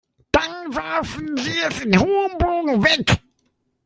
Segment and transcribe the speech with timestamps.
[0.31, 3.19] Dann warfen sie es im hohen Bogen weg.